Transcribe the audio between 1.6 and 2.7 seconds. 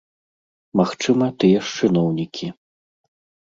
ж чыноўнікі.